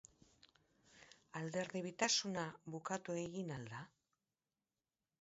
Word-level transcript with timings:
Alderdi-bitasuna 1.41 2.49
bukatu 2.77 3.19
egin 3.29 3.55
al 3.61 3.71
da? 3.77 3.87